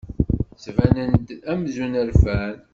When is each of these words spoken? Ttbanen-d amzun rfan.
Ttbanen-d 0.53 1.29
amzun 1.51 1.93
rfan. 2.07 2.57